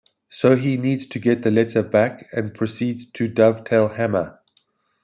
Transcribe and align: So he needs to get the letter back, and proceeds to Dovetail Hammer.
So 0.31 0.55
he 0.55 0.77
needs 0.77 1.05
to 1.05 1.19
get 1.19 1.43
the 1.43 1.51
letter 1.51 1.83
back, 1.83 2.27
and 2.33 2.55
proceeds 2.55 3.05
to 3.11 3.27
Dovetail 3.27 3.89
Hammer. 3.89 4.39